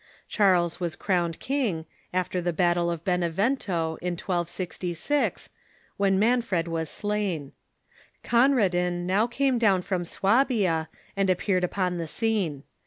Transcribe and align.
Charles 0.27 0.79
was 0.79 0.95
crowned 0.95 1.39
king, 1.39 1.85
after 2.11 2.41
the 2.41 2.51
battle 2.51 2.89
of 2.89 3.03
Benevento, 3.03 3.99
in 4.01 4.13
1266, 4.13 5.49
when 5.97 6.17
Manfred 6.17 6.67
was 6.67 6.89
slain. 6.89 7.51
Conradin 8.23 9.05
now 9.05 9.27
came 9.27 9.59
down 9.59 9.83
from 9.83 10.03
Suabia, 10.03 10.87
and 11.15 11.29
appeared 11.29 11.63
upon 11.63 11.99
the 11.99 12.07
scene. 12.07 12.63